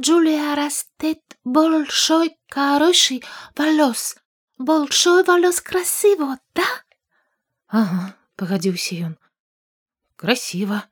Джулия 0.00 0.54
растет 0.54 1.22
большой, 1.44 2.36
хороший 2.50 3.24
волос. 3.56 4.16
Большой 4.58 5.24
волос 5.24 5.60
красиво, 5.60 6.38
да? 6.54 6.68
Ага, 7.66 8.12
пагадзіўся 8.36 9.08
ён. 9.08 9.16
Красиво. 10.16 10.84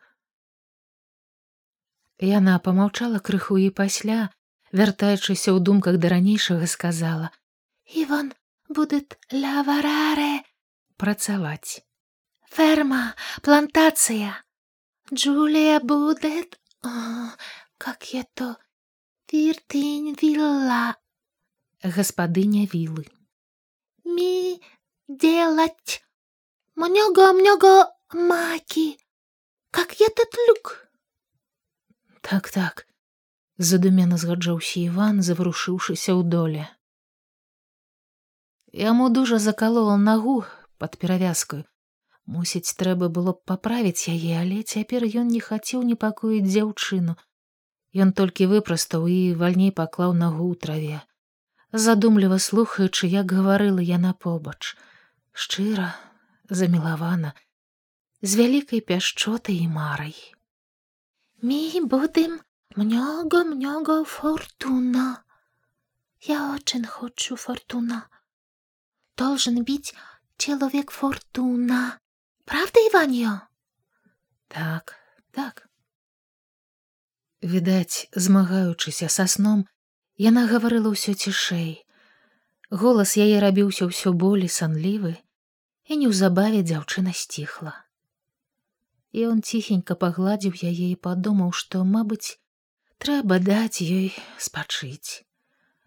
Яна 2.18 2.58
помаўчала 2.58 3.20
крыху 3.20 3.60
і 3.60 3.68
пасля, 3.70 4.32
вяртаючыся 4.71 5.53
ў 5.53 5.59
думках 5.59 5.97
да 5.97 6.13
ранейшага 6.15 6.67
сказала: 6.67 7.31
Іван 7.85 8.33
будет 8.69 9.17
лявараре 9.31 10.43
працаваць. 10.97 11.83
Ферма, 12.49 13.15
плантацыя. 13.41 14.43
Джулія 15.13 15.79
будет 15.79 16.59
О, 16.81 17.29
как 17.77 18.13
я 18.13 18.23
то 18.33 18.55
віртынь 19.33 20.13
вілла 20.21 20.95
гаспадыня 21.83 22.65
вілы. 22.73 23.05
Ми 24.05 24.61
делать 25.07 26.03
много 26.75 27.33
много 27.33 27.91
маки, 28.13 28.97
как 29.71 29.99
я 29.99 30.07
тут 30.09 30.33
люк. 30.47 30.87
Так 32.21 32.49
так 32.49 32.87
задумена 33.58 34.16
згаджаўся 34.24 34.80
іван 34.80 35.22
заварушыўшыся 35.28 36.12
ў 36.14 36.22
доле 36.34 36.64
яму 38.72 39.08
дужа 39.20 39.38
закалола 39.46 39.96
нагу 40.08 40.36
под 40.78 40.98
перавязкаю 41.04 41.62
мусіць 42.38 42.76
трэба 42.82 43.08
было 43.08 43.38
б 43.38 43.42
паправіць 43.52 44.08
яе 44.16 44.36
але 44.42 44.62
цяпер 44.62 45.08
ён 45.22 45.32
не 45.36 45.40
хацеў 45.48 45.82
непакоіць 45.92 46.46
дзяўчыну 46.50 47.16
ён 48.04 48.12
толькі 48.12 48.46
выпрастаў 48.52 49.08
і 49.08 49.34
вальней 49.34 49.72
паклаў 49.72 50.12
нагу 50.12 50.52
ў 50.52 50.54
траве. 50.60 50.98
Задумліва 51.72 52.38
слухаючы 52.38 53.08
як 53.08 53.32
гаварыла 53.32 53.80
яна 53.80 54.12
побач. 54.12 54.76
Шчыра 55.32 55.94
замілавана 56.48 57.32
з 58.22 58.34
вялікай 58.40 58.80
пяшчотай 58.80 59.56
і 59.64 59.68
марай. 59.68 60.14
Мій 61.42 61.80
будем 61.80 62.40
много-много 62.78 64.04
фортуна. 64.04 65.24
Я 66.20 66.54
очень 66.54 66.84
хочу 66.84 67.34
фортуна. 67.34 68.08
Должен 69.16 69.64
быть 69.64 69.94
человек 70.36 70.92
фортуна. 70.92 71.98
Правда, 72.44 72.78
Иваньо? 72.88 73.48
Так, 74.46 74.94
так. 75.32 75.68
Відаць, 77.42 78.08
змагаючыся 78.12 79.08
са 79.08 79.26
сном, 79.26 79.66
яна 80.16 80.46
гаварыла 80.46 80.94
ўсё 80.94 81.14
цішэй. 81.14 81.82
Голас 82.70 83.18
яе 83.18 83.38
рабіўся 83.42 83.90
ўсё 83.90 84.14
болей 84.14 84.50
санлівы, 84.50 85.18
і 85.90 85.98
неўзабаве 86.02 86.62
дзяўчына 86.62 87.14
сціхла. 87.14 87.74
І 89.10 89.26
он 89.26 89.42
ціхенька 89.42 89.94
пагладзіў 89.94 90.54
яе 90.62 90.94
і 90.94 90.98
падумаў, 90.98 91.54
што, 91.54 91.86
мабыць, 91.86 92.38
трэба 93.04 93.38
даць 93.38 93.80
ёй 93.84 94.10
спачыць 94.38 95.24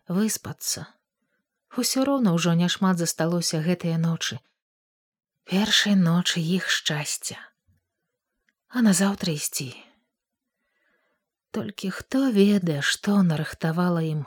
выспацца. 0.07 0.87
Усё 1.81 2.03
роўна 2.07 2.33
ўжо 2.35 2.53
няшмат 2.59 2.99
засталося 2.99 3.61
гэтыя 3.67 3.99
ночы. 4.01 4.39
Першай 5.47 5.95
ночы 5.95 6.43
іх 6.43 6.67
шчасця. 6.69 7.37
А 8.69 8.83
назаўтра 8.87 9.35
ісці. 9.35 9.71
Толькі 11.51 11.91
хто 11.91 12.27
ведае 12.31 12.81
што 12.81 13.21
нарыхтавала 13.27 14.03
ім 14.07 14.25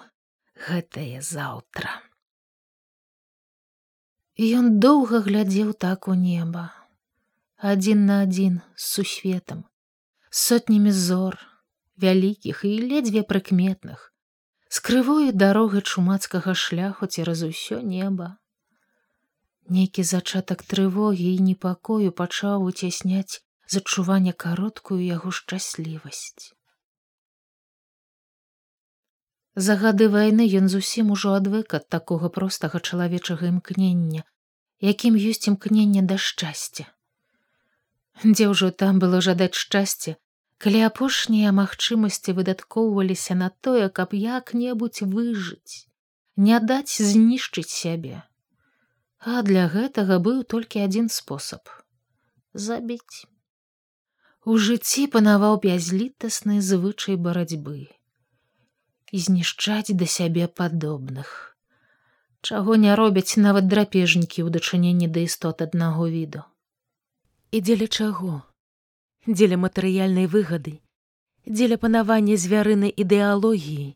гэтае 0.68 1.20
заўтра. 1.20 2.01
Ён 4.37 4.81
доўга 4.81 5.20
глядзеў 5.25 5.73
так 5.73 6.09
у 6.09 6.14
неба 6.18 6.70
адзін 7.73 8.05
на 8.07 8.16
адзін 8.23 8.57
з 8.77 8.87
сусветам 8.94 9.64
сотнямі 10.31 10.92
зор 10.92 11.38
вялікіх 12.00 12.64
і 12.64 12.72
ледзьве 12.90 13.22
прыкметных 13.22 14.11
з 14.68 14.80
крывою 14.87 15.33
дарогай 15.33 15.83
чумацкага 15.83 16.54
шляху 16.54 17.07
цераз 17.07 17.42
усё 17.46 17.78
неба. 17.78 18.37
Нейкі 19.70 20.02
зачатак 20.02 20.64
трывогі 20.66 21.28
і 21.35 21.44
непакою 21.48 22.11
пачаў 22.11 22.66
уцясняць 22.70 23.40
з 23.66 23.80
адчування 23.80 24.33
кароткую 24.33 25.00
яго 25.04 25.30
шчаслівасць. 25.30 26.52
За 29.54 29.78
гады 29.78 30.11
вайны 30.11 30.50
ён 30.61 30.68
зусім 30.68 31.14
ужо 31.14 31.38
адвык 31.38 31.78
ад 31.78 31.88
такога 31.88 32.28
простага 32.28 32.80
чалавечага 32.80 33.46
імкнення 33.54 34.24
якім 34.85 35.14
ёсць 35.16 35.46
імкнення 35.48 36.02
да 36.02 36.18
шчасця. 36.18 36.85
Дзе 38.24 38.50
ўжо 38.50 38.70
там 38.70 38.98
было 38.98 39.20
жадаць 39.24 39.54
шчасця 39.54 40.18
калі 40.64 40.81
апошнія 40.88 41.50
магчымасці 41.53 42.33
выдаткоўваліся 42.37 43.35
на 43.37 43.48
тое, 43.66 43.88
каб 43.98 44.14
як-небудзь 44.16 45.05
выжыць, 45.14 45.85
не 46.37 46.61
даць 46.70 46.96
знішчыць 47.09 47.68
сябе. 47.68 48.22
А 49.20 49.42
для 49.48 49.64
гэтага 49.74 50.16
быў 50.24 50.38
толькі 50.55 50.85
адзін 50.87 51.11
спосаб 51.12 51.68
забіць. 52.55 53.29
У 54.44 54.57
жыцці 54.68 55.05
панаваў 55.12 55.61
бязлітасны 55.66 56.57
звычай 56.70 57.20
барацьбы 57.29 57.77
і 59.12 59.22
знішчаць 59.27 59.92
да 60.00 60.09
сябе 60.16 60.48
падобных. 60.48 61.37
Чаго 62.40 62.81
не 62.81 62.96
робяць 62.96 63.37
нават 63.37 63.68
драпежнікі 63.68 64.44
ў 64.44 64.57
дачыненні 64.57 65.12
да 65.12 65.29
істот 65.29 65.61
аднаго 65.68 66.09
віду. 66.16 66.48
І 67.53 67.61
дзеля 67.61 67.88
чаго? 67.88 68.42
Дзеля 69.26 69.56
матэрыяльнай 69.60 70.26
выгады, 70.30 70.80
дзеля 71.46 71.76
панавання 71.84 72.37
звярынай 72.40 72.92
ідэалогіі, 73.04 73.94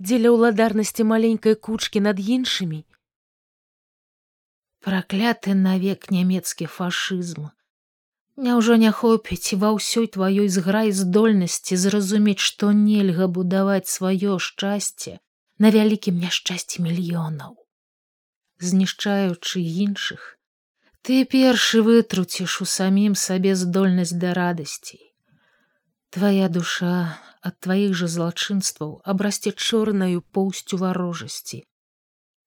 дзеля 0.00 0.32
ўладарнасці 0.36 1.06
маленькай 1.12 1.56
кучкі 1.68 2.04
над 2.06 2.20
іншымі. 2.20 2.84
Пракляты 4.86 5.54
навек 5.58 6.10
нямецкі 6.14 6.70
фашызм. 6.70 7.50
Няўжо 8.36 8.76
не 8.76 8.92
хопіць 8.92 9.56
ва 9.60 9.72
ўсёй 9.76 10.06
тваёй 10.12 10.48
зграй 10.52 10.92
здольнасці 10.92 11.76
зразумець, 11.84 12.44
што 12.48 12.72
нельга 12.72 13.26
будаваць 13.26 13.88
сваё 13.88 14.38
шчасце 14.38 15.18
на 15.58 15.72
вялікім 15.72 16.20
няшчасці 16.20 16.84
мільёнаў. 16.84 17.56
знішчаючы 18.58 19.60
іншых, 19.60 20.35
ты 21.06 21.22
першы 21.24 21.80
вытруціш 21.86 22.54
у 22.62 22.64
самім 22.66 23.12
сабе 23.14 23.54
здольнасць 23.54 24.12
да 24.22 24.32
радасцей. 24.34 25.02
Твая 26.10 26.48
душа 26.50 26.94
ад 27.46 27.54
тваіх 27.62 27.92
жа 28.00 28.08
злачынстваў 28.14 28.90
абрасце 29.12 29.52
чорнаю 29.54 30.24
поўсцю 30.38 30.78
варожасці, 30.80 31.60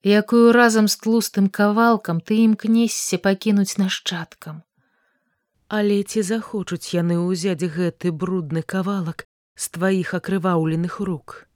якую 0.04 0.52
разам 0.58 0.92
з 0.92 1.00
тлустым 1.06 1.48
кавалкам 1.60 2.20
ты 2.20 2.42
імкнешся 2.48 3.22
пакінуць 3.30 3.80
нашчадкам. 3.80 4.60
Але 5.80 6.04
ці 6.04 6.26
захочуць 6.32 6.92
яны 6.92 7.16
ўзяць 7.24 7.64
гэты 7.64 8.12
брудны 8.12 8.66
кавалак 8.76 9.24
з 9.56 9.72
тваіх 9.78 10.14
акрываўленых 10.20 11.00
рук. 11.00 11.48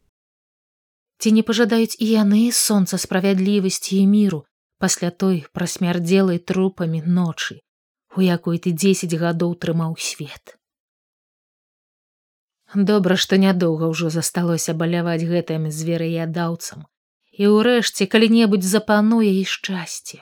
Ці 1.20 1.36
не 1.36 1.44
пажадаюць 1.44 2.00
і 2.00 2.08
яны 2.16 2.48
сонца 2.64 2.96
справядлівасці 2.96 4.00
і 4.00 4.08
міру 4.16 4.44
пасля 4.84 5.12
той 5.24 5.46
прасмярдзелай 5.56 6.44
трупамі 6.52 7.00
ночы, 7.20 7.62
у 8.18 8.22
якой 8.22 8.60
ты 8.64 8.76
дзесяць 8.76 9.16
гадоў 9.16 9.56
трымаў 9.56 9.96
свет. 9.96 10.58
Добра, 12.76 13.16
што 13.16 13.38
нядоўга 13.38 13.88
ўжо 13.94 14.10
засталося 14.10 14.74
баляваць 14.74 15.24
гэтым 15.30 15.70
зверыядаўцам, 15.72 16.84
і 17.32 17.50
ўрэшце 17.54 18.10
калі-небудзь 18.10 18.68
запануе 18.68 19.30
і 19.40 19.46
шчасце. 19.46 20.20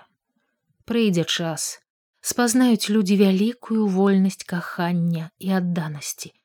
Прыйдзе 0.86 1.24
час, 1.24 1.80
спазнаюць 2.22 2.92
людзі 2.92 3.18
вялікую 3.24 3.88
вольнасць 3.88 4.46
кахання 4.46 5.32
і 5.40 5.58
адданасці. 5.58 6.36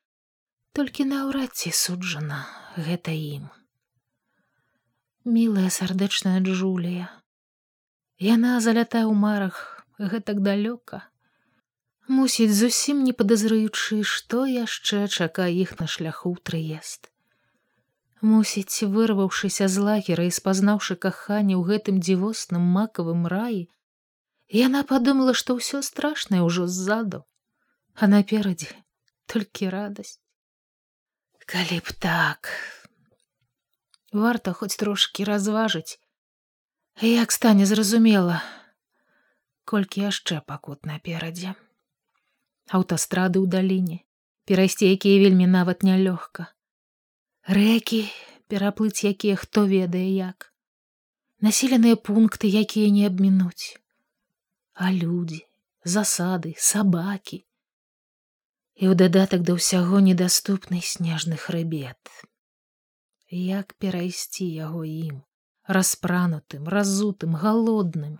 Толькі 0.73 1.05
наўрад 1.11 1.53
ці 1.53 1.75
суджана 1.75 2.41
гэта 2.77 3.13
ім. 3.13 3.45
Мілая 5.27 5.69
сардэчная 5.69 6.39
Джулія. 6.39 7.11
Яна 8.17 8.57
залятае 8.65 9.05
ў 9.05 9.13
марах 9.13 9.85
гэтак 10.01 10.41
далёка. 10.41 11.05
Мусіць 12.09 12.49
зусім 12.49 13.03
не 13.05 13.13
падазраючы, 13.13 14.01
што 14.01 14.47
яшчэ 14.49 15.05
чакае 15.05 15.53
іх 15.53 15.77
на 15.77 15.85
шляху 15.85 16.33
трыезд. 16.41 17.11
Мусіць, 18.21 18.89
вырваўшыся 18.89 19.67
з 19.69 19.83
лагера 19.89 20.25
і 20.25 20.33
спазнаўшы 20.33 20.97
каханне 20.97 21.53
ў 21.53 21.63
гэтым 21.69 22.01
дзівосным 22.01 22.65
макавым 22.77 23.29
раі, 23.29 23.69
яна 24.49 24.81
падумала, 24.81 25.37
што 25.37 25.61
ўсё 25.61 25.83
страшнае 25.85 26.41
ўжо 26.41 26.65
ззаду, 26.65 27.21
а 27.93 28.09
наперадзе 28.09 28.73
толькі 29.29 29.69
радасць. 29.69 30.17
Калі 31.45 31.79
б 31.85 31.93
так, 32.01 32.49
варта 34.09 34.57
хоць 34.57 34.73
трошкі 34.81 35.29
разважыць, 35.29 36.01
як 37.05 37.31
стане 37.31 37.65
зразумела, 37.69 38.41
колькі 39.69 40.01
яшчэ 40.09 40.41
пакут 40.41 40.87
наперадзе. 40.89 41.53
Аўтастрады 42.73 43.37
ў 43.37 43.45
даліне, 43.45 43.97
перайсці 44.49 44.89
якія 44.89 45.21
вельмі 45.21 45.45
нават 45.45 45.85
нялёгка. 45.85 46.47
Рэкі 47.45 48.01
пераплыць 48.49 49.05
якія 49.05 49.37
хто 49.37 49.67
ведае 49.69 50.09
як. 50.09 50.49
Населеныя 51.37 52.01
пункты 52.01 52.49
якія 52.49 52.89
не 52.89 53.05
абмінуць. 53.05 53.77
А 54.73 54.89
людзі 54.89 55.45
засады 55.85 56.57
сабакі. 56.57 57.45
І 58.73 58.89
ў 58.89 58.97
дадатак 58.97 59.45
да 59.45 59.53
ўсяго 59.61 60.01
недаступны 60.01 60.81
снежны 60.81 61.37
хрыбет. 61.37 62.01
Як 63.29 63.77
перайсці 63.77 64.49
яго 64.49 64.81
ім 64.81 65.26
распранутым 65.67 66.67
разутым 66.67 67.35
галодным 67.35 68.15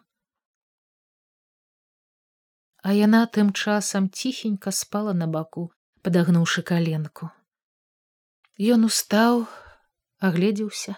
а 2.87 2.93
яна 2.95 3.25
тым 3.35 3.51
часам 3.51 4.09
ціхенька 4.09 4.71
спала 4.71 5.13
на 5.13 5.27
баку 5.27 5.63
падагнуўшы 6.07 6.61
каленку. 6.63 7.27
Ён 8.73 8.87
устаў, 8.87 9.43
агледзеўся, 10.23 10.93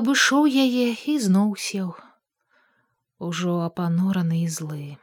абышоў 0.00 0.48
яе 0.50 0.88
і 1.12 1.14
зноў 1.26 1.52
сеў, 1.66 1.92
ужо 3.28 3.60
апанураны 3.66 4.42
і 4.42 4.48
злы, 4.48 4.98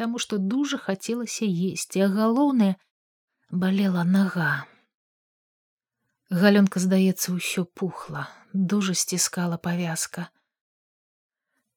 Таму 0.00 0.18
што 0.22 0.38
дужа 0.38 0.78
хацелася 0.78 1.44
есці, 1.44 2.06
а 2.06 2.08
галоўнае 2.08 2.74
балела 3.50 4.04
нага. 4.04 4.64
Галёнка, 6.32 6.80
здаецца, 6.80 7.32
усё 7.36 7.64
пухла, 7.64 8.24
дужа 8.54 8.94
сціскала 8.96 9.58
павязка. 9.60 10.30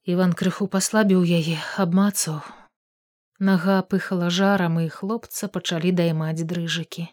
Іван 0.07 0.31
крыху 0.31 0.67
паслабіў 0.71 1.27
яе, 1.27 1.59
абмацаў. 1.75 2.39
Нага 3.39 3.83
пыхала 3.83 4.29
жарам 4.31 4.79
і 4.79 4.87
хлопца 4.87 5.51
пачалі 5.51 5.91
даймаць 5.91 6.47
дрыжыкі. 6.47 7.11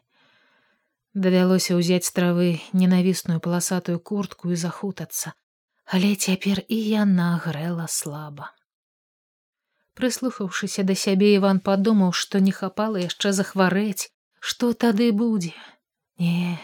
Давялося 1.19 1.75
ўзяць 1.75 2.07
з 2.07 2.15
травы 2.15 2.49
ненавісную 2.79 3.43
паласатую 3.43 3.99
куртку 3.99 4.55
і 4.55 4.63
захутацца, 4.63 5.35
але 5.91 6.15
цяпер 6.15 6.63
і 6.69 6.79
яна 6.79 7.43
грэла 7.43 7.91
слаба. 7.91 8.55
Прыслухаўшыся 9.99 10.87
да 10.87 10.95
сябе 10.95 11.35
Іван 11.35 11.59
падумаў, 11.59 12.15
што 12.15 12.39
не 12.39 12.55
хапала 12.55 13.03
яшчэ 13.03 13.35
захварэць, 13.35 14.15
што 14.39 14.73
тады 14.73 15.11
будзе. 15.11 15.59
Не, 16.23 16.55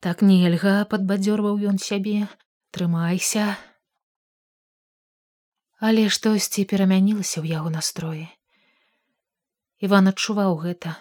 так 0.00 0.22
нельга 0.22 0.84
падбадзёрваў 0.90 1.62
ён 1.70 1.78
сябе, 1.78 2.28
трымайся. 2.70 3.56
Але 5.78 6.08
штосьці 6.08 6.64
перамянілася 6.64 7.40
ў 7.40 7.52
яго 7.56 7.72
настроі. 7.72 8.26
Іван 9.84 10.08
адчуваў 10.12 10.56
гэта, 10.64 10.96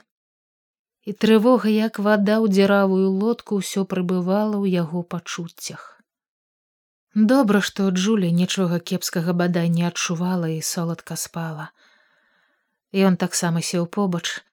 і 1.08 1.14
трывога 1.14 1.72
як 1.72 2.00
вада 2.00 2.40
ў 2.44 2.52
дзіравую 2.52 3.08
лодку 3.12 3.62
ўсё 3.62 3.86
прыбывала 3.86 4.58
ў 4.60 4.74
яго 4.84 5.04
пачуццях. 5.04 5.96
Добра 7.16 7.62
што 7.62 7.88
джулі 7.96 8.32
нічога 8.36 8.80
кепскага 8.80 9.32
бадай 9.32 9.70
не 9.70 9.88
адчувала 9.88 10.50
і 10.52 10.60
соладка 10.60 11.16
спала. 11.16 11.72
Ён 12.92 13.16
таксама 13.16 13.64
сеў 13.64 13.88
побач 13.88 14.44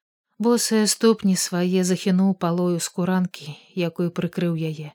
босыя 0.46 0.86
ступні 0.94 1.36
свае 1.44 1.84
захінуў 1.90 2.32
палою 2.44 2.78
скуранкі 2.86 3.54
якую 3.88 4.08
прыкрыў 4.20 4.56
яе 4.70 4.94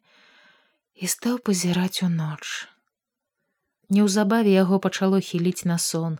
і 1.03 1.11
стаў 1.13 1.37
пазіраць 1.49 2.03
у 2.07 2.09
ноч 2.15 2.43
неўзабаве 3.97 4.57
яго 4.57 4.81
пачало 4.87 5.21
хіліць 5.29 5.69
на 5.71 5.79
сон 5.91 6.19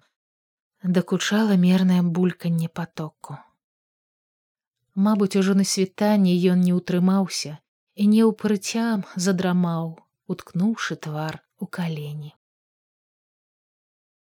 дакучала 0.99 1.59
мернае 1.67 2.01
бульканне 2.19 2.71
потоку 2.81 3.41
Мабыць, 5.05 5.37
ужо 5.37 5.53
на 5.53 5.63
світанні 5.69 6.31
ён 6.51 6.61
не 6.65 6.73
ўтрымаўся 6.73 7.51
і 8.01 8.05
не 8.13 8.23
ўпрыцям 8.25 9.03
задрамаў, 9.25 9.91
уткнуўшы 10.33 10.97
твар 11.05 11.37
у 11.61 11.67
калені. 11.77 12.36